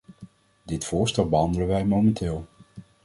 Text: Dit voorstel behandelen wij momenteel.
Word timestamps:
Dit 0.63 0.85
voorstel 0.85 1.29
behandelen 1.29 1.67
wij 1.67 1.85
momenteel. 1.85 2.47